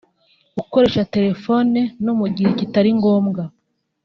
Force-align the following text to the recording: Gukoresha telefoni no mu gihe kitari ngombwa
Gukoresha 0.57 1.07
telefoni 1.15 1.81
no 2.05 2.13
mu 2.19 2.27
gihe 2.35 2.49
kitari 2.59 2.89
ngombwa 2.97 3.43